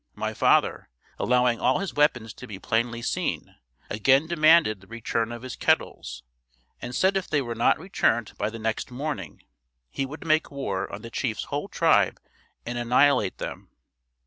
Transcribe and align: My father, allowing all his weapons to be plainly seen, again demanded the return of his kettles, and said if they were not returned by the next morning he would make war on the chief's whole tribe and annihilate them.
My 0.15 0.33
father, 0.33 0.89
allowing 1.19 1.59
all 1.59 1.77
his 1.77 1.93
weapons 1.93 2.33
to 2.33 2.47
be 2.47 2.57
plainly 2.57 3.03
seen, 3.03 3.53
again 3.87 4.25
demanded 4.25 4.81
the 4.81 4.87
return 4.87 5.31
of 5.31 5.43
his 5.43 5.55
kettles, 5.55 6.23
and 6.81 6.95
said 6.95 7.15
if 7.15 7.27
they 7.29 7.39
were 7.39 7.53
not 7.53 7.77
returned 7.77 8.35
by 8.35 8.49
the 8.49 8.57
next 8.57 8.89
morning 8.89 9.43
he 9.91 10.07
would 10.07 10.25
make 10.25 10.49
war 10.49 10.91
on 10.91 11.03
the 11.03 11.11
chief's 11.11 11.43
whole 11.43 11.67
tribe 11.67 12.19
and 12.65 12.79
annihilate 12.79 13.37
them. 13.37 13.69